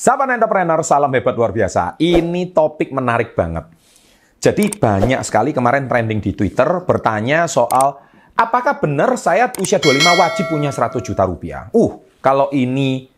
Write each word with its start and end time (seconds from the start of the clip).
Sahabat 0.00 0.32
entrepreneur, 0.32 0.80
salam 0.80 1.12
hebat 1.12 1.36
luar 1.36 1.52
biasa. 1.52 2.00
Ini 2.00 2.56
topik 2.56 2.88
menarik 2.88 3.36
banget. 3.36 3.68
Jadi 4.40 4.72
banyak 4.80 5.20
sekali 5.20 5.52
kemarin 5.52 5.84
trending 5.84 6.24
di 6.24 6.32
Twitter 6.32 6.88
bertanya 6.88 7.44
soal 7.44 8.00
apakah 8.32 8.80
benar 8.80 9.12
saya 9.20 9.52
usia 9.60 9.76
25 9.76 10.00
wajib 10.16 10.48
punya 10.48 10.72
100 10.72 11.04
juta 11.04 11.28
rupiah? 11.28 11.68
Uh, 11.76 12.00
kalau 12.24 12.48
ini 12.56 13.12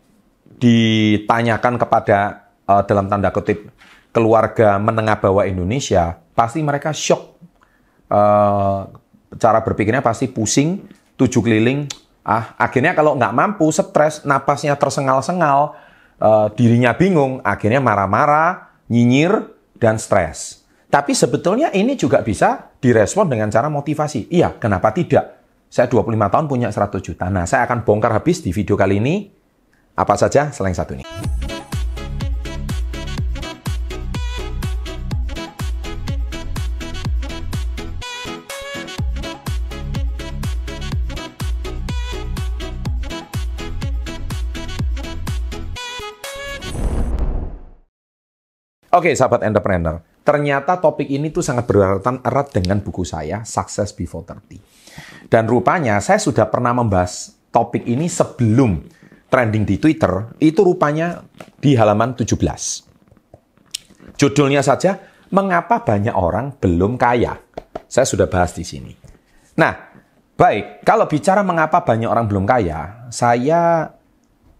ditanyakan 0.59 1.79
kepada 1.79 2.51
uh, 2.67 2.83
dalam 2.83 3.07
tanda 3.07 3.31
kutip 3.31 3.71
keluarga 4.11 4.75
menengah 4.75 5.23
bawah 5.23 5.47
Indonesia, 5.47 6.19
pasti 6.35 6.59
mereka 6.59 6.91
shock. 6.91 7.39
Uh, 8.11 8.91
cara 9.39 9.63
berpikirnya 9.63 10.03
pasti 10.03 10.27
pusing, 10.27 10.83
tujuh 11.15 11.47
keliling. 11.47 11.87
Ah, 12.27 12.59
akhirnya 12.59 12.91
kalau 12.91 13.15
nggak 13.15 13.31
mampu, 13.31 13.71
stres, 13.71 14.27
napasnya 14.27 14.75
tersengal-sengal, 14.75 15.79
uh, 16.23 16.47
dirinya 16.55 16.95
bingung, 16.95 17.43
akhirnya 17.43 17.83
marah-marah, 17.83 18.79
nyinyir, 18.87 19.51
dan 19.75 19.99
stres. 19.99 20.63
Tapi 20.87 21.11
sebetulnya 21.11 21.73
ini 21.75 21.99
juga 21.99 22.23
bisa 22.23 22.71
direspon 22.79 23.27
dengan 23.27 23.51
cara 23.51 23.67
motivasi. 23.67 24.31
Iya, 24.31 24.55
kenapa 24.55 24.95
tidak? 24.95 25.43
Saya 25.67 25.89
25 25.89 26.13
tahun 26.29 26.45
punya 26.45 26.69
100 26.69 27.01
juta. 27.01 27.27
Nah, 27.33 27.49
saya 27.49 27.65
akan 27.65 27.81
bongkar 27.81 28.13
habis 28.13 28.45
di 28.45 28.53
video 28.53 28.77
kali 28.77 29.01
ini. 29.01 29.27
Apa 29.97 30.13
saja 30.17 30.53
selain 30.53 30.77
satu 30.77 30.93
ini. 30.97 31.05
Oke, 48.93 49.09
sahabat 49.17 49.41
entrepreneur. 49.41 49.97
Ternyata 50.21 50.77
topik 50.77 51.09
ini 51.09 51.33
tuh 51.33 51.41
sangat 51.41 51.65
berkaitan 51.65 52.21
erat 52.21 52.53
dengan 52.53 52.77
buku 52.77 53.01
saya, 53.01 53.41
Success 53.41 53.89
Before 53.89 54.21
30. 54.21 54.61
Dan 55.33 55.49
rupanya 55.49 55.97
saya 55.97 56.21
sudah 56.21 56.45
pernah 56.45 56.77
membahas 56.77 57.33
topik 57.49 57.89
ini 57.89 58.05
sebelum 58.05 58.85
trending 59.33 59.65
di 59.65 59.81
Twitter, 59.81 60.37
itu 60.37 60.61
rupanya 60.61 61.25
di 61.57 61.73
halaman 61.73 62.13
17. 62.13 62.37
Judulnya 64.13 64.61
saja, 64.61 65.01
Mengapa 65.33 65.81
Banyak 65.81 66.13
Orang 66.13 66.61
Belum 66.61 66.93
Kaya? 66.93 67.33
Saya 67.89 68.05
sudah 68.05 68.29
bahas 68.29 68.53
di 68.53 68.61
sini. 68.61 68.93
Nah, 69.57 69.73
baik, 70.37 70.85
kalau 70.85 71.09
bicara 71.09 71.41
mengapa 71.41 71.81
banyak 71.81 72.09
orang 72.09 72.29
belum 72.29 72.45
kaya, 72.45 73.09
saya 73.09 73.89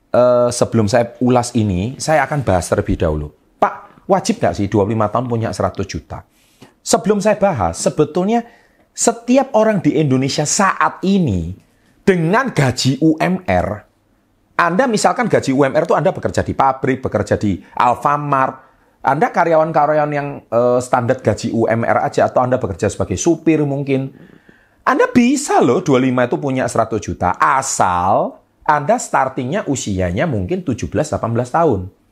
eh, 0.10 0.50
sebelum 0.50 0.90
saya 0.90 1.14
ulas 1.22 1.54
ini, 1.54 2.02
saya 2.02 2.26
akan 2.26 2.42
bahas 2.42 2.66
terlebih 2.66 2.98
dahulu 2.98 3.43
Wajib 4.04 4.44
nggak 4.44 4.54
sih 4.60 4.68
25 4.68 5.14
tahun 5.14 5.26
punya 5.32 5.50
100 5.56 5.88
juta? 5.88 6.28
Sebelum 6.84 7.24
saya 7.24 7.40
bahas, 7.40 7.80
sebetulnya 7.80 8.44
setiap 8.92 9.56
orang 9.56 9.80
di 9.80 9.96
Indonesia 9.96 10.44
saat 10.44 11.00
ini 11.08 11.56
dengan 12.04 12.52
gaji 12.52 13.00
UMR, 13.00 13.68
Anda 14.60 14.84
misalkan 14.92 15.32
gaji 15.32 15.56
UMR 15.56 15.88
itu 15.88 15.96
Anda 15.96 16.12
bekerja 16.12 16.44
di 16.44 16.52
pabrik, 16.52 17.00
bekerja 17.00 17.40
di 17.40 17.64
Alfamart, 17.80 18.54
Anda 19.00 19.32
karyawan-karyawan 19.32 20.12
yang 20.12 20.44
uh, 20.52 20.84
standar 20.84 21.24
gaji 21.24 21.56
UMR 21.56 22.04
aja 22.04 22.28
atau 22.28 22.44
Anda 22.44 22.60
bekerja 22.60 22.92
sebagai 22.92 23.16
supir 23.16 23.64
mungkin, 23.64 24.12
Anda 24.84 25.08
bisa 25.08 25.64
loh 25.64 25.80
25 25.80 26.28
itu 26.28 26.38
punya 26.44 26.68
100 26.68 27.00
juta 27.00 27.32
asal 27.40 28.44
Anda 28.68 29.00
startingnya 29.00 29.64
usianya 29.72 30.28
mungkin 30.28 30.68
17-18 30.68 31.20
tahun. 31.48 32.03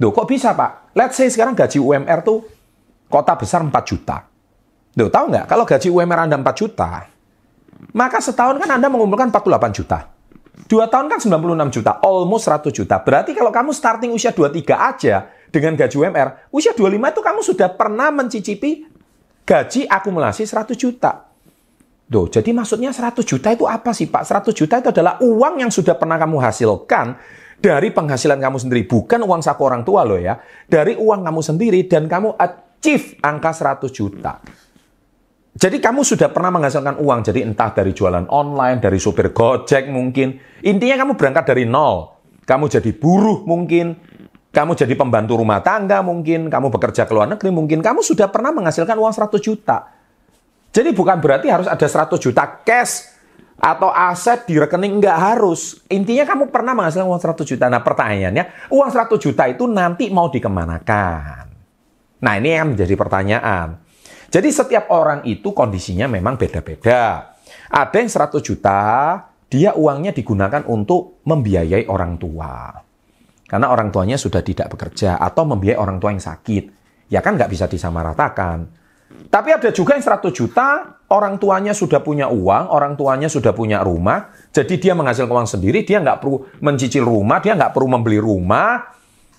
Loh, 0.00 0.10
kok 0.16 0.24
bisa, 0.24 0.56
Pak? 0.56 0.96
Let's 0.96 1.20
say 1.20 1.28
sekarang 1.28 1.52
gaji 1.52 1.76
UMR 1.76 2.24
tuh 2.24 2.40
kota 3.06 3.36
besar 3.36 3.60
4 3.60 3.70
juta. 3.84 4.24
Loh, 4.96 5.12
tahu 5.12 5.28
nggak? 5.28 5.44
Kalau 5.44 5.64
gaji 5.68 5.88
UMR 5.92 6.24
Anda 6.24 6.40
4 6.40 6.56
juta, 6.56 7.04
maka 7.92 8.18
setahun 8.18 8.56
kan 8.56 8.80
Anda 8.80 8.88
mengumpulkan 8.88 9.28
48 9.28 9.76
juta. 9.76 10.08
Dua 10.68 10.86
tahun 10.88 11.08
kan 11.08 11.18
96 11.20 11.76
juta, 11.80 12.00
almost 12.04 12.44
100 12.48 12.72
juta. 12.72 13.00
Berarti 13.00 13.32
kalau 13.32 13.48
kamu 13.52 13.70
starting 13.72 14.12
usia 14.12 14.32
23 14.32 14.76
aja 14.76 15.28
dengan 15.48 15.76
gaji 15.76 15.96
UMR, 15.96 16.52
usia 16.52 16.72
25 16.76 16.96
itu 16.96 17.20
kamu 17.20 17.40
sudah 17.44 17.68
pernah 17.74 18.08
mencicipi 18.12 18.86
gaji 19.44 19.88
akumulasi 19.88 20.44
100 20.46 20.76
juta. 20.76 21.30
Duh, 22.10 22.26
jadi 22.26 22.50
maksudnya 22.50 22.90
100 22.90 23.22
juta 23.22 23.54
itu 23.54 23.64
apa 23.70 23.94
sih 23.94 24.10
Pak? 24.10 24.22
100 24.26 24.50
juta 24.50 24.82
itu 24.82 24.88
adalah 24.90 25.22
uang 25.22 25.62
yang 25.62 25.70
sudah 25.70 25.94
pernah 25.94 26.18
kamu 26.18 26.42
hasilkan 26.42 27.14
dari 27.60 27.92
penghasilan 27.92 28.40
kamu 28.40 28.56
sendiri, 28.56 28.82
bukan 28.88 29.20
uang 29.20 29.44
saku 29.44 29.62
orang 29.62 29.84
tua 29.84 30.02
loh 30.02 30.16
ya. 30.16 30.40
Dari 30.64 30.96
uang 30.96 31.20
kamu 31.20 31.40
sendiri 31.44 31.80
dan 31.84 32.08
kamu 32.08 32.34
achieve 32.40 33.20
angka 33.20 33.52
100 33.52 33.92
juta. 33.92 34.40
Jadi 35.60 35.76
kamu 35.76 36.00
sudah 36.00 36.32
pernah 36.32 36.48
menghasilkan 36.56 36.96
uang, 36.96 37.20
jadi 37.20 37.44
entah 37.44 37.76
dari 37.76 37.92
jualan 37.92 38.24
online, 38.32 38.80
dari 38.80 38.96
supir 38.96 39.36
gojek 39.36 39.92
mungkin. 39.92 40.40
Intinya 40.64 41.04
kamu 41.04 41.20
berangkat 41.20 41.52
dari 41.52 41.68
nol. 41.68 42.16
Kamu 42.48 42.66
jadi 42.66 42.90
buruh 42.96 43.44
mungkin, 43.44 43.94
kamu 44.50 44.72
jadi 44.74 44.94
pembantu 44.96 45.38
rumah 45.38 45.60
tangga 45.60 46.00
mungkin, 46.02 46.48
kamu 46.48 46.72
bekerja 46.72 47.06
ke 47.06 47.12
luar 47.12 47.28
negeri 47.30 47.52
mungkin, 47.54 47.84
kamu 47.84 48.02
sudah 48.02 48.32
pernah 48.32 48.50
menghasilkan 48.50 48.96
uang 48.98 49.12
100 49.14 49.38
juta. 49.38 49.86
Jadi 50.70 50.90
bukan 50.94 51.18
berarti 51.18 51.50
harus 51.50 51.68
ada 51.68 51.86
100 51.86 52.18
juta 52.18 52.42
cash 52.62 53.19
atau 53.60 53.92
aset 53.92 54.48
di 54.48 54.56
rekening 54.56 55.04
nggak 55.04 55.18
harus. 55.20 55.84
Intinya 55.92 56.24
kamu 56.24 56.48
pernah 56.48 56.72
menghasilkan 56.72 57.04
uang 57.04 57.20
100 57.20 57.44
juta. 57.44 57.68
Nah 57.68 57.84
pertanyaannya, 57.84 58.72
uang 58.72 58.90
100 58.90 59.20
juta 59.20 59.44
itu 59.46 59.68
nanti 59.68 60.08
mau 60.08 60.32
dikemanakan? 60.32 61.44
Nah 62.24 62.32
ini 62.40 62.48
yang 62.56 62.72
menjadi 62.72 62.96
pertanyaan. 62.96 63.76
Jadi 64.32 64.48
setiap 64.48 64.88
orang 64.88 65.20
itu 65.28 65.52
kondisinya 65.52 66.08
memang 66.08 66.40
beda-beda. 66.40 67.36
Ada 67.70 67.96
yang 68.00 68.10
100 68.10 68.40
juta, 68.40 68.80
dia 69.50 69.76
uangnya 69.76 70.16
digunakan 70.16 70.64
untuk 70.64 71.20
membiayai 71.28 71.84
orang 71.90 72.16
tua. 72.16 72.72
Karena 73.44 73.66
orang 73.68 73.90
tuanya 73.90 74.14
sudah 74.14 74.40
tidak 74.46 74.72
bekerja 74.72 75.18
atau 75.18 75.42
membiayai 75.44 75.78
orang 75.78 75.98
tua 75.98 76.14
yang 76.14 76.22
sakit. 76.22 76.64
Ya 77.10 77.20
kan 77.20 77.34
nggak 77.34 77.50
bisa 77.50 77.66
disamaratakan. 77.66 78.79
Tapi 79.30 79.54
ada 79.54 79.70
juga 79.70 79.94
yang 79.94 80.02
100 80.02 80.30
juta, 80.34 80.98
orang 81.10 81.38
tuanya 81.38 81.70
sudah 81.70 82.02
punya 82.02 82.26
uang, 82.30 82.64
orang 82.70 82.98
tuanya 82.98 83.30
sudah 83.30 83.54
punya 83.54 83.82
rumah, 83.82 84.30
jadi 84.50 84.74
dia 84.74 84.92
menghasilkan 84.94 85.30
uang 85.30 85.50
sendiri, 85.50 85.86
dia 85.86 86.02
nggak 86.02 86.18
perlu 86.18 86.46
mencicil 86.58 87.06
rumah, 87.06 87.38
dia 87.38 87.54
nggak 87.54 87.70
perlu 87.70 87.94
membeli 87.94 88.18
rumah, 88.18 88.90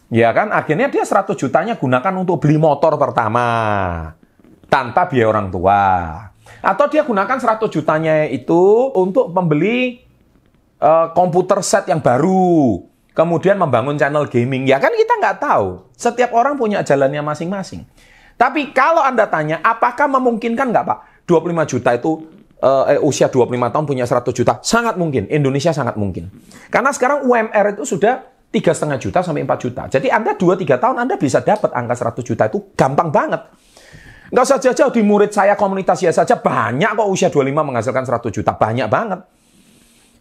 ya 0.07 0.31
kan? 0.31 0.51
Akhirnya 0.55 0.87
dia 0.87 1.03
100 1.03 1.35
jutanya 1.35 1.75
gunakan 1.75 2.13
untuk 2.19 2.39
beli 2.39 2.55
motor 2.55 2.95
pertama, 2.95 3.47
tanpa 4.71 5.11
biaya 5.11 5.27
orang 5.27 5.47
tua. 5.51 5.83
Atau 6.63 6.87
dia 6.87 7.03
gunakan 7.03 7.35
100 7.39 7.59
jutanya 7.67 8.27
itu 8.31 8.91
untuk 8.95 9.31
membeli 9.35 10.03
uh, 10.79 11.11
komputer 11.11 11.59
set 11.63 11.91
yang 11.91 11.99
baru, 11.99 12.79
kemudian 13.11 13.59
membangun 13.59 13.99
channel 13.99 14.27
gaming. 14.27 14.67
Ya 14.67 14.79
kan 14.79 14.95
kita 14.95 15.19
nggak 15.19 15.37
tahu. 15.43 15.83
Setiap 15.99 16.31
orang 16.31 16.55
punya 16.55 16.79
jalannya 16.79 17.19
masing-masing. 17.23 17.83
Tapi 18.41 18.73
kalau 18.73 19.05
Anda 19.05 19.29
tanya, 19.29 19.61
apakah 19.61 20.09
memungkinkan 20.09 20.73
nggak 20.73 20.85
Pak? 20.89 20.97
25 21.29 21.71
juta 21.77 21.93
itu 21.93 22.25
uh, 22.57 22.89
eh, 22.89 22.97
usia 22.97 23.29
25 23.29 23.45
tahun 23.69 23.85
punya 23.85 24.09
100 24.09 24.33
juta? 24.33 24.57
Sangat 24.65 24.97
mungkin. 24.97 25.29
Indonesia 25.29 25.69
sangat 25.69 25.93
mungkin. 25.93 26.33
Karena 26.73 26.89
sekarang 26.89 27.29
UMR 27.29 27.77
itu 27.77 27.85
sudah 27.85 28.25
tiga 28.49 28.73
setengah 28.73 28.97
juta 28.97 29.21
sampai 29.21 29.45
4 29.45 29.61
juta. 29.61 29.85
Jadi 29.93 30.09
Anda 30.09 30.33
2-3 30.33 30.81
tahun 30.81 30.97
Anda 31.05 31.21
bisa 31.21 31.45
dapat 31.45 31.69
angka 31.69 32.17
100 32.17 32.25
juta 32.25 32.49
itu 32.49 32.73
gampang 32.73 33.13
banget. 33.13 33.45
Nggak 34.33 34.43
usah 34.49 34.57
jauh-jauh 34.57 34.89
di 34.89 35.05
murid 35.05 35.29
saya 35.29 35.53
komunitas 35.53 36.01
ya 36.01 36.09
saja 36.09 36.33
banyak 36.33 36.97
kok 36.97 37.07
usia 37.13 37.29
25 37.29 37.45
menghasilkan 37.45 38.09
100 38.09 38.25
juta. 38.33 38.57
Banyak 38.57 38.89
banget. 38.89 39.21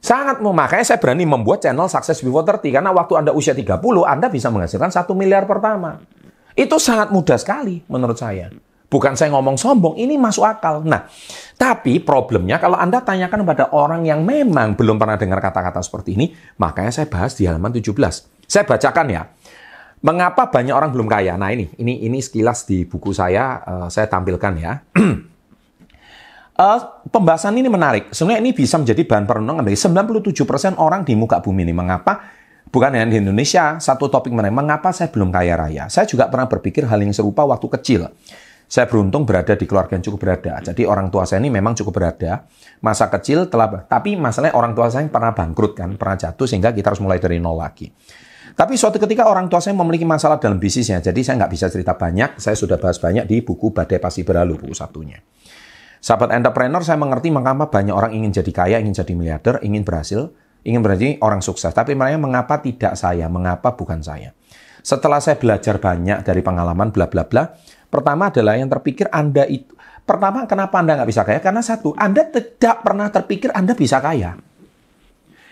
Sangat 0.04 0.44
makanya 0.44 0.84
saya 0.84 1.00
berani 1.00 1.24
membuat 1.24 1.64
channel 1.64 1.88
Success 1.88 2.20
Before 2.20 2.44
30 2.44 2.68
karena 2.68 2.92
waktu 2.92 3.16
Anda 3.16 3.32
usia 3.32 3.56
30 3.56 3.80
Anda 4.04 4.28
bisa 4.28 4.52
menghasilkan 4.52 4.92
1 4.92 5.08
miliar 5.16 5.48
pertama. 5.48 6.04
Itu 6.58 6.82
sangat 6.82 7.14
mudah 7.14 7.38
sekali 7.38 7.82
menurut 7.86 8.18
saya. 8.18 8.50
Bukan 8.90 9.14
saya 9.14 9.30
ngomong 9.30 9.54
sombong, 9.54 9.94
ini 10.02 10.18
masuk 10.18 10.42
akal. 10.42 10.82
Nah, 10.82 11.06
tapi 11.54 12.02
problemnya 12.02 12.58
kalau 12.58 12.74
Anda 12.74 12.98
tanyakan 12.98 13.46
kepada 13.46 13.70
orang 13.70 14.02
yang 14.02 14.26
memang 14.26 14.74
belum 14.74 14.98
pernah 14.98 15.14
dengar 15.14 15.38
kata-kata 15.38 15.78
seperti 15.78 16.18
ini, 16.18 16.34
makanya 16.58 16.90
saya 16.90 17.06
bahas 17.06 17.38
di 17.38 17.46
halaman 17.46 17.70
17. 17.70 17.94
Saya 18.50 18.66
bacakan 18.66 19.06
ya. 19.06 19.30
Mengapa 20.02 20.50
banyak 20.50 20.74
orang 20.74 20.90
belum 20.90 21.06
kaya? 21.06 21.38
Nah, 21.38 21.54
ini 21.54 21.70
ini 21.78 22.02
ini 22.02 22.18
sekilas 22.18 22.66
di 22.66 22.82
buku 22.82 23.14
saya 23.14 23.62
uh, 23.62 23.86
saya 23.86 24.10
tampilkan 24.10 24.58
ya. 24.58 24.82
uh, 26.58 26.80
pembahasan 27.14 27.54
ini 27.54 27.70
menarik. 27.70 28.10
Sebenarnya 28.10 28.42
ini 28.42 28.50
bisa 28.50 28.74
menjadi 28.74 29.06
bahan 29.06 29.22
perenungan 29.22 29.62
dari 29.62 29.78
97% 29.78 30.82
orang 30.82 31.06
di 31.06 31.14
muka 31.14 31.38
bumi 31.38 31.62
ini. 31.62 31.70
Mengapa 31.70 32.39
Bukan 32.70 32.94
hanya 32.94 33.10
di 33.10 33.18
Indonesia, 33.18 33.82
satu 33.82 34.06
topik 34.06 34.30
menarik, 34.30 34.54
mengapa 34.54 34.94
saya 34.94 35.10
belum 35.10 35.34
kaya 35.34 35.58
raya? 35.58 35.90
Saya 35.90 36.06
juga 36.06 36.30
pernah 36.30 36.46
berpikir 36.46 36.86
hal 36.86 37.02
yang 37.02 37.10
serupa 37.10 37.42
waktu 37.42 37.66
kecil. 37.66 38.06
Saya 38.70 38.86
beruntung 38.86 39.26
berada 39.26 39.58
di 39.58 39.66
keluarga 39.66 39.98
yang 39.98 40.06
cukup 40.06 40.22
berada. 40.22 40.62
Jadi 40.62 40.86
orang 40.86 41.10
tua 41.10 41.26
saya 41.26 41.42
ini 41.42 41.50
memang 41.50 41.74
cukup 41.74 41.98
berada. 41.98 42.46
Masa 42.78 43.10
kecil 43.10 43.50
telah, 43.50 43.66
tapi 43.90 44.14
masalahnya 44.14 44.54
orang 44.54 44.78
tua 44.78 44.86
saya 44.86 45.02
pernah 45.10 45.34
bangkrut 45.34 45.74
kan, 45.74 45.98
pernah 45.98 46.14
jatuh 46.14 46.46
sehingga 46.46 46.70
kita 46.70 46.94
harus 46.94 47.02
mulai 47.02 47.18
dari 47.18 47.42
nol 47.42 47.58
lagi. 47.58 47.90
Tapi 48.54 48.78
suatu 48.78 49.02
ketika 49.02 49.26
orang 49.26 49.50
tua 49.50 49.58
saya 49.58 49.74
memiliki 49.74 50.06
masalah 50.06 50.38
dalam 50.38 50.62
bisnisnya, 50.62 51.02
jadi 51.02 51.18
saya 51.26 51.42
nggak 51.42 51.50
bisa 51.50 51.66
cerita 51.66 51.98
banyak. 51.98 52.38
Saya 52.38 52.54
sudah 52.54 52.78
bahas 52.78 53.02
banyak 53.02 53.26
di 53.26 53.42
buku 53.42 53.74
Badai 53.74 53.98
Pasti 53.98 54.22
Berlalu, 54.22 54.62
buku 54.62 54.74
satunya. 54.78 55.18
Sahabat 55.98 56.30
entrepreneur, 56.30 56.86
saya 56.86 57.02
mengerti 57.02 57.34
mengapa 57.34 57.66
banyak 57.66 57.90
orang 57.90 58.14
ingin 58.14 58.30
jadi 58.30 58.52
kaya, 58.54 58.76
ingin 58.78 58.94
jadi 58.94 59.12
miliarder, 59.18 59.58
ingin 59.66 59.82
berhasil, 59.82 60.30
ingin 60.64 60.80
menjadi 60.84 61.20
orang 61.24 61.40
sukses. 61.40 61.72
Tapi 61.72 61.96
mereka 61.96 62.18
mengapa 62.20 62.60
tidak 62.60 62.96
saya, 62.96 63.26
mengapa 63.30 63.72
bukan 63.74 64.00
saya. 64.04 64.32
Setelah 64.80 65.20
saya 65.20 65.36
belajar 65.36 65.76
banyak 65.76 66.24
dari 66.24 66.40
pengalaman 66.40 66.88
bla 66.88 67.06
bla 67.08 67.28
bla, 67.28 67.44
pertama 67.92 68.32
adalah 68.32 68.56
yang 68.56 68.72
terpikir 68.72 69.12
Anda 69.12 69.44
itu, 69.44 69.76
pertama 70.08 70.48
kenapa 70.48 70.80
Anda 70.80 70.96
nggak 71.00 71.10
bisa 71.10 71.22
kaya? 71.22 71.40
Karena 71.44 71.60
satu, 71.60 71.92
Anda 71.96 72.24
tidak 72.24 72.80
pernah 72.80 73.12
terpikir 73.12 73.52
Anda 73.52 73.76
bisa 73.76 74.00
kaya. 74.00 74.40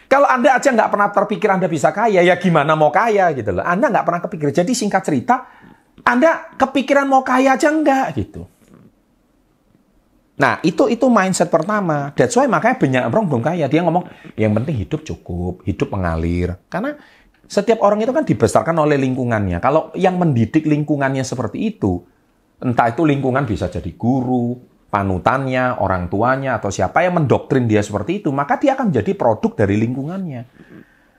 Kalau 0.08 0.25
Anda 0.25 0.56
aja 0.56 0.72
nggak 0.72 0.88
pernah 0.88 1.08
terpikir 1.12 1.49
Anda 1.52 1.69
bisa 1.69 1.93
kaya, 1.93 2.25
ya 2.25 2.40
gimana 2.40 2.72
mau 2.72 2.88
kaya 2.88 3.28
gitu 3.37 3.52
loh. 3.52 3.64
Anda 3.64 3.93
nggak 3.93 4.05
pernah 4.08 4.20
kepikir. 4.25 4.49
Jadi 4.56 4.72
singkat 4.72 5.05
cerita, 5.05 5.44
Anda 6.00 6.56
kepikiran 6.56 7.05
mau 7.05 7.20
kaya 7.20 7.60
aja 7.60 7.69
nggak 7.69 8.16
gitu. 8.16 8.49
Nah, 10.38 10.62
itu 10.62 10.87
itu 10.87 11.06
mindset 11.11 11.50
pertama. 11.50 12.14
That's 12.14 12.38
why 12.38 12.46
makanya 12.46 12.79
banyak 12.79 13.02
orang 13.11 13.26
belum 13.26 13.43
kaya. 13.43 13.67
Dia 13.67 13.82
ngomong, 13.82 14.06
yang 14.38 14.55
penting 14.55 14.87
hidup 14.87 15.02
cukup, 15.02 15.67
hidup 15.67 15.90
mengalir. 15.90 16.55
Karena 16.70 16.94
setiap 17.50 17.82
orang 17.82 17.99
itu 18.06 18.14
kan 18.14 18.23
dibesarkan 18.23 18.79
oleh 18.79 18.94
lingkungannya. 19.02 19.58
Kalau 19.58 19.90
yang 19.99 20.14
mendidik 20.14 20.62
lingkungannya 20.62 21.26
seperti 21.26 21.75
itu, 21.75 22.06
entah 22.62 22.87
itu 22.87 23.02
lingkungan 23.02 23.50
bisa 23.50 23.67
jadi 23.67 23.90
guru, 23.99 24.55
panutannya, 24.88 25.82
orang 25.82 26.06
tuanya, 26.06 26.62
atau 26.62 26.70
siapa 26.70 27.02
yang 27.02 27.19
mendoktrin 27.19 27.67
dia 27.67 27.82
seperti 27.82 28.23
itu, 28.23 28.31
maka 28.31 28.56
dia 28.62 28.79
akan 28.79 28.94
menjadi 28.94 29.12
produk 29.19 29.52
dari 29.64 29.75
lingkungannya. 29.75 30.43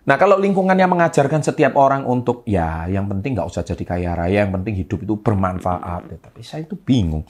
Nah, 0.10 0.18
kalau 0.18 0.42
lingkungannya 0.42 0.90
mengajarkan 0.90 1.46
setiap 1.46 1.78
orang 1.78 2.02
untuk, 2.02 2.42
ya, 2.50 2.90
yang 2.90 3.06
penting 3.06 3.38
nggak 3.38 3.46
usah 3.46 3.62
jadi 3.62 3.84
kaya 3.86 4.18
raya, 4.18 4.42
yang 4.42 4.50
penting 4.58 4.74
hidup 4.82 5.06
itu 5.06 5.22
bermanfaat. 5.22 6.10
Ya, 6.10 6.18
tapi 6.18 6.42
saya 6.42 6.66
itu 6.66 6.74
bingung. 6.74 7.30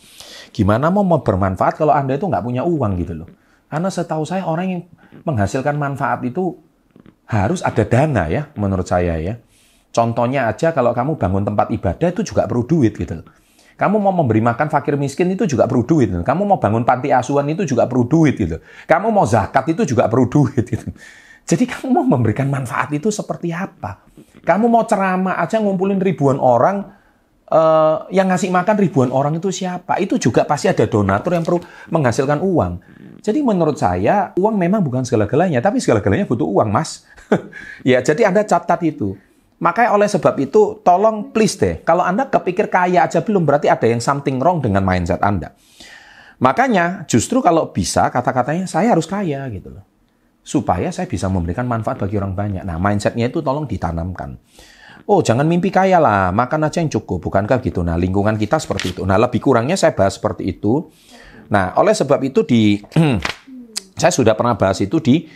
Gimana 0.56 0.88
mau 0.88 1.04
bermanfaat 1.04 1.76
kalau 1.76 1.92
Anda 1.92 2.16
itu 2.16 2.24
nggak 2.24 2.40
punya 2.40 2.64
uang 2.64 2.96
gitu 3.04 3.20
loh. 3.20 3.28
Karena 3.68 3.92
setahu 3.92 4.24
saya 4.24 4.48
orang 4.48 4.68
yang 4.72 4.82
menghasilkan 5.28 5.76
manfaat 5.76 6.24
itu 6.24 6.56
harus 7.28 7.60
ada 7.68 7.84
dana 7.84 8.32
ya, 8.32 8.48
menurut 8.56 8.88
saya 8.88 9.20
ya. 9.20 9.36
Contohnya 9.92 10.48
aja 10.48 10.72
kalau 10.72 10.96
kamu 10.96 11.20
bangun 11.20 11.44
tempat 11.44 11.76
ibadah 11.76 12.08
itu 12.16 12.24
juga 12.24 12.48
perlu 12.48 12.64
duit 12.64 12.96
gitu 12.96 13.12
loh. 13.20 13.28
Kamu 13.76 14.00
mau 14.00 14.16
memberi 14.16 14.40
makan 14.40 14.72
fakir 14.72 14.96
miskin 14.96 15.28
itu 15.36 15.44
juga 15.44 15.68
perlu 15.68 15.84
duit. 15.84 16.16
Kamu 16.16 16.48
mau 16.48 16.60
bangun 16.64 16.88
panti 16.88 17.12
asuhan 17.12 17.44
itu 17.52 17.68
juga 17.68 17.92
perlu 17.92 18.08
duit 18.08 18.40
gitu. 18.40 18.64
Kamu 18.88 19.12
mau 19.12 19.28
zakat 19.28 19.68
itu 19.68 19.84
juga 19.84 20.08
perlu 20.08 20.32
duit 20.32 20.64
gitu. 20.64 20.96
Jadi 21.50 21.66
kamu 21.66 21.90
mau 21.90 22.06
memberikan 22.06 22.46
manfaat 22.46 22.94
itu 22.94 23.10
seperti 23.10 23.50
apa? 23.50 24.06
Kamu 24.46 24.70
mau 24.70 24.86
ceramah 24.86 25.42
aja 25.42 25.58
ngumpulin 25.58 25.98
ribuan 25.98 26.38
orang 26.38 26.86
uh, 27.50 28.06
yang 28.14 28.30
ngasih 28.30 28.54
makan 28.54 28.78
ribuan 28.78 29.10
orang 29.10 29.42
itu 29.42 29.50
siapa? 29.50 29.98
Itu 29.98 30.22
juga 30.22 30.46
pasti 30.46 30.70
ada 30.70 30.86
donatur 30.86 31.34
yang 31.34 31.42
perlu 31.42 31.58
menghasilkan 31.90 32.46
uang. 32.46 32.74
Jadi 33.26 33.42
menurut 33.42 33.82
saya 33.82 34.30
uang 34.38 34.56
memang 34.56 34.86
bukan 34.86 35.02
segala-galanya, 35.02 35.58
tapi 35.60 35.82
segala-galanya 35.82 36.30
butuh 36.30 36.46
uang, 36.46 36.70
Mas. 36.70 37.04
ya, 37.90 38.00
jadi 38.00 38.30
Anda 38.30 38.46
catat 38.46 38.80
itu. 38.86 39.18
Makanya 39.60 39.92
oleh 39.92 40.08
sebab 40.08 40.40
itu, 40.40 40.80
tolong 40.86 41.36
please 41.36 41.60
deh, 41.60 41.82
kalau 41.84 42.06
Anda 42.06 42.32
kepikir 42.32 42.72
kaya 42.72 43.10
aja 43.10 43.20
belum, 43.20 43.44
berarti 43.44 43.68
ada 43.68 43.90
yang 43.90 44.00
something 44.00 44.40
wrong 44.40 44.64
dengan 44.64 44.86
mindset 44.88 45.20
Anda. 45.20 45.52
Makanya 46.40 47.04
justru 47.12 47.44
kalau 47.44 47.76
bisa 47.76 48.08
kata-katanya 48.08 48.70
saya 48.72 48.96
harus 48.96 49.04
kaya 49.04 49.44
gitu 49.52 49.76
loh. 49.76 49.84
Supaya 50.50 50.90
saya 50.90 51.06
bisa 51.06 51.30
memberikan 51.30 51.70
manfaat 51.70 52.02
bagi 52.02 52.18
orang 52.18 52.34
banyak. 52.34 52.66
Nah 52.66 52.82
mindsetnya 52.82 53.30
itu 53.30 53.46
tolong 53.46 53.70
ditanamkan. 53.70 54.34
Oh 55.06 55.22
jangan 55.22 55.46
mimpi 55.46 55.70
kaya 55.70 56.02
lah, 56.02 56.34
makan 56.34 56.66
aja 56.66 56.82
yang 56.82 56.90
cukup. 56.90 57.22
Bukankah 57.30 57.62
gitu? 57.62 57.86
Nah 57.86 57.94
lingkungan 58.02 58.34
kita 58.34 58.58
seperti 58.58 58.98
itu. 58.98 59.06
Nah 59.06 59.22
lebih 59.22 59.38
kurangnya 59.38 59.78
saya 59.78 59.94
bahas 59.94 60.18
seperti 60.18 60.58
itu. 60.58 60.90
Nah 61.54 61.78
oleh 61.78 61.94
sebab 61.94 62.18
itu 62.26 62.42
di... 62.50 62.82
saya 64.02 64.10
sudah 64.16 64.34
pernah 64.34 64.58
bahas 64.58 64.82
itu 64.82 64.98
di 64.98 65.30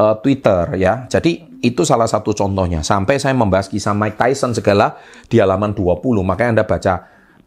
uh, 0.00 0.16
Twitter 0.24 0.80
ya. 0.80 1.04
Jadi 1.12 1.60
itu 1.60 1.82
salah 1.84 2.08
satu 2.08 2.32
contohnya. 2.32 2.80
Sampai 2.80 3.20
saya 3.20 3.36
membahas 3.36 3.68
kisah 3.68 3.92
Mike 3.92 4.16
Tyson 4.16 4.56
segala 4.56 4.96
di 5.28 5.40
halaman 5.40 5.76
20. 5.76 6.00
Makanya 6.24 6.60
Anda 6.60 6.64
baca 6.64 6.94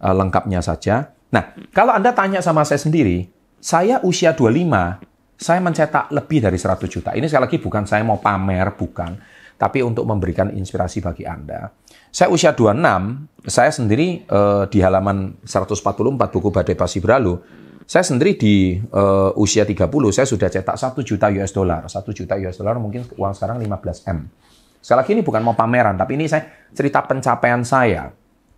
uh, 0.02 0.14
lengkapnya 0.14 0.62
saja. 0.62 1.18
Nah, 1.34 1.54
kalau 1.76 1.92
Anda 1.92 2.16
tanya 2.16 2.40
sama 2.40 2.64
saya 2.64 2.80
sendiri, 2.80 3.28
saya 3.60 4.00
usia 4.04 4.32
25, 4.32 5.17
saya 5.38 5.62
mencetak 5.62 6.10
lebih 6.10 6.42
dari 6.42 6.58
100 6.58 6.90
juta. 6.90 7.14
Ini 7.14 7.30
sekali 7.30 7.46
lagi 7.46 7.58
bukan 7.62 7.86
saya 7.86 8.02
mau 8.02 8.18
pamer, 8.18 8.74
bukan. 8.74 9.14
Tapi 9.58 9.82
untuk 9.86 10.06
memberikan 10.06 10.50
inspirasi 10.54 11.02
bagi 11.02 11.26
Anda. 11.26 11.70
Saya 12.10 12.30
usia 12.34 12.54
26, 12.54 13.46
saya 13.46 13.72
sendiri 13.74 14.26
uh, 14.30 14.66
di 14.70 14.82
halaman 14.82 15.38
144 15.46 16.34
buku 16.34 16.50
Badai 16.50 16.78
Pasti 16.78 17.02
Berlalu, 17.02 17.38
saya 17.88 18.04
sendiri 18.04 18.36
di 18.36 18.76
uh, 18.92 19.32
usia 19.38 19.64
30, 19.64 19.88
saya 20.12 20.28
sudah 20.28 20.50
cetak 20.52 20.76
1 20.76 20.98
juta 21.08 21.32
US 21.32 21.52
dollar. 21.54 21.82
1 21.86 22.04
juta 22.12 22.34
US 22.36 22.58
dollar 22.60 22.78
mungkin 22.82 23.06
uang 23.16 23.34
sekarang 23.38 23.62
15 23.62 24.12
M. 24.12 24.20
Sekali 24.82 24.98
lagi 25.00 25.12
ini 25.16 25.24
bukan 25.24 25.42
mau 25.42 25.56
pameran, 25.56 25.96
tapi 25.98 26.20
ini 26.20 26.26
saya 26.28 26.70
cerita 26.74 27.06
pencapaian 27.06 27.62
saya. 27.66 28.12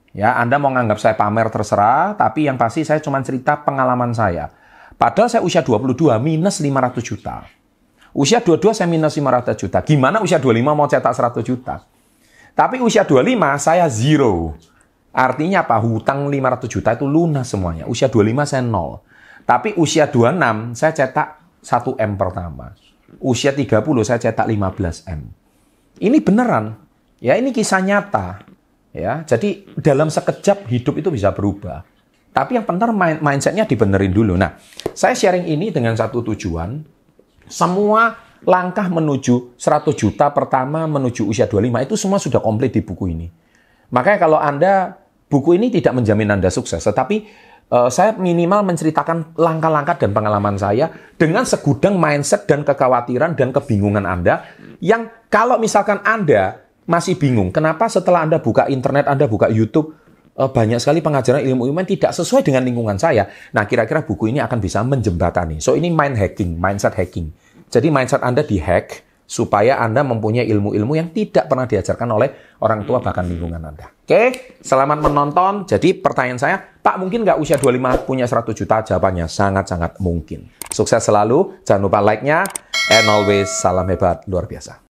Ya, 0.10 0.34
Anda 0.34 0.58
mau 0.58 0.74
nganggap 0.74 0.98
saya 0.98 1.14
pamer 1.14 1.48
terserah, 1.54 2.18
tapi 2.18 2.50
yang 2.50 2.58
pasti 2.58 2.82
saya 2.82 2.98
cuma 3.00 3.22
cerita 3.22 3.62
pengalaman 3.62 4.10
saya. 4.12 4.50
Padahal 5.00 5.32
saya 5.32 5.48
usia 5.48 5.64
22 5.64 6.12
minus 6.20 6.60
500 6.60 7.00
juta. 7.00 7.48
Usia 8.12 8.44
22 8.44 8.76
saya 8.76 8.90
minus 8.92 9.16
500 9.16 9.56
juta. 9.56 9.80
Gimana 9.80 10.20
usia 10.20 10.44
25 10.44 10.60
mau 10.76 10.92
cetak 10.92 11.16
100 11.16 11.40
juta? 11.40 11.88
Tapi 12.52 12.84
usia 12.84 13.08
25 13.08 13.24
saya 13.64 13.88
zero. 13.88 14.60
Artinya 15.16 15.64
apa? 15.64 15.80
Hutang 15.80 16.28
500 16.28 16.68
juta 16.68 16.90
itu 17.00 17.08
lunas 17.08 17.48
semuanya. 17.48 17.88
Usia 17.88 18.12
25 18.12 18.44
saya 18.44 18.60
nol. 18.60 19.00
Tapi 19.48 19.72
usia 19.80 20.12
26 20.12 20.76
saya 20.76 20.92
cetak 20.92 21.28
1 21.64 21.96
M 21.96 22.12
pertama. 22.20 22.76
Usia 23.24 23.56
30 23.56 23.80
saya 24.04 24.20
cetak 24.20 24.52
15 24.52 25.08
M. 25.16 25.32
Ini 26.04 26.18
beneran. 26.20 26.76
Ya, 27.24 27.40
ini 27.40 27.56
kisah 27.56 27.80
nyata. 27.80 28.44
Ya, 28.92 29.24
jadi 29.24 29.64
dalam 29.80 30.12
sekejap 30.12 30.68
hidup 30.68 31.00
itu 31.00 31.08
bisa 31.08 31.32
berubah. 31.32 31.88
Tapi 32.30 32.56
yang 32.56 32.66
penting 32.66 32.94
mindsetnya 33.20 33.66
dibenerin 33.66 34.14
dulu. 34.14 34.38
Nah, 34.38 34.56
saya 34.94 35.18
sharing 35.18 35.50
ini 35.50 35.74
dengan 35.74 35.98
satu 35.98 36.22
tujuan. 36.22 36.82
Semua 37.50 38.14
langkah 38.46 38.88
menuju 38.88 39.60
100 39.60 39.92
juta 39.98 40.32
pertama 40.32 40.88
menuju 40.88 41.28
usia 41.28 41.50
25 41.50 41.86
itu 41.90 41.96
semua 42.00 42.20
sudah 42.22 42.40
komplit 42.40 42.72
di 42.72 42.82
buku 42.86 43.12
ini. 43.12 43.28
Makanya 43.90 44.20
kalau 44.22 44.40
Anda, 44.40 44.96
buku 45.28 45.58
ini 45.58 45.74
tidak 45.74 45.98
menjamin 45.98 46.40
Anda 46.40 46.54
sukses, 46.54 46.80
tetapi 46.86 47.26
uh, 47.74 47.90
saya 47.90 48.16
minimal 48.16 48.64
menceritakan 48.70 49.34
langkah-langkah 49.36 49.98
dan 49.98 50.14
pengalaman 50.14 50.56
saya 50.56 50.94
dengan 51.18 51.44
segudang 51.44 51.98
mindset 51.98 52.46
dan 52.46 52.62
kekhawatiran 52.62 53.34
dan 53.34 53.50
kebingungan 53.50 54.06
Anda 54.06 54.46
yang 54.80 55.10
kalau 55.28 55.58
misalkan 55.58 56.00
Anda 56.06 56.70
masih 56.90 57.22
bingung, 57.22 57.54
kenapa 57.54 57.86
setelah 57.86 58.26
Anda 58.26 58.42
buka 58.42 58.66
internet, 58.66 59.06
Anda 59.06 59.30
buka 59.30 59.50
YouTube, 59.50 59.94
banyak 60.48 60.80
sekali 60.80 61.04
pengajaran 61.04 61.44
ilmu-ilmu 61.44 61.84
yang 61.84 61.92
tidak 61.92 62.16
sesuai 62.16 62.48
dengan 62.48 62.64
lingkungan 62.64 62.96
saya. 62.96 63.28
Nah, 63.52 63.68
kira-kira 63.68 64.08
buku 64.08 64.32
ini 64.32 64.40
akan 64.40 64.64
bisa 64.64 64.80
menjembatani. 64.88 65.60
So, 65.60 65.76
ini 65.76 65.92
mind 65.92 66.16
hacking, 66.16 66.56
mindset 66.56 66.96
hacking. 66.96 67.36
Jadi 67.68 67.92
mindset 67.92 68.24
Anda 68.24 68.48
dihack, 68.48 69.10
supaya 69.30 69.78
Anda 69.78 70.02
mempunyai 70.02 70.50
ilmu-ilmu 70.50 70.98
yang 70.98 71.14
tidak 71.14 71.46
pernah 71.46 71.70
diajarkan 71.70 72.10
oleh 72.10 72.58
orang 72.66 72.82
tua 72.90 72.98
bahkan 72.98 73.30
lingkungan 73.30 73.62
Anda. 73.62 73.94
Oke, 73.94 74.58
selamat 74.66 75.06
menonton. 75.06 75.70
Jadi 75.70 75.94
pertanyaan 76.02 76.42
saya, 76.42 76.58
Pak 76.58 76.98
mungkin 76.98 77.22
nggak 77.22 77.38
usia 77.38 77.62
25 77.62 78.10
punya 78.10 78.26
100 78.26 78.58
juta? 78.58 78.82
Jawabannya 78.82 79.30
sangat-sangat 79.30 80.02
mungkin. 80.02 80.50
Sukses 80.74 81.06
selalu, 81.06 81.62
jangan 81.62 81.86
lupa 81.86 82.02
like-nya, 82.02 82.42
and 82.90 83.06
always 83.06 83.54
salam 83.54 83.86
hebat 83.86 84.26
luar 84.26 84.50
biasa. 84.50 84.89